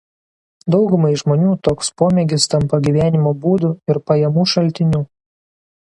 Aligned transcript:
Daugumai 0.75 1.11
žmonių 1.23 1.51
toks 1.67 1.93
pomėgis 2.03 2.49
tampa 2.55 2.81
gyvenimo 2.89 3.37
būdu 3.45 3.73
ir 3.95 4.03
pajamų 4.09 4.51
šaltiniu. 4.57 5.09